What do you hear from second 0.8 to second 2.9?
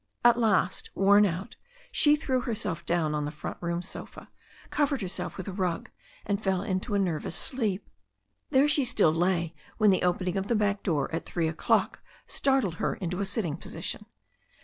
worn out, she threw herself